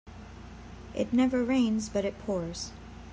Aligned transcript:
It 0.95 1.13
never 1.13 1.43
rains 1.43 1.87
but 1.87 2.05
it 2.05 2.17
pours. 2.17 2.71